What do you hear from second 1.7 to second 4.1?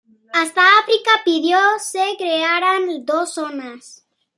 se crearan dos zonas.